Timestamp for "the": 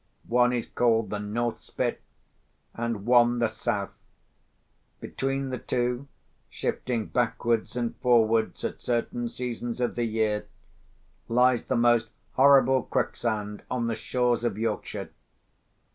1.11-1.19, 3.37-3.47, 5.51-5.59, 9.93-10.05, 11.65-11.77, 13.85-13.93